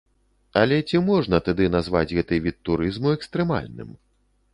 [0.61, 3.93] Але ці можна тады назваць гэты від турызму экстрэмальным?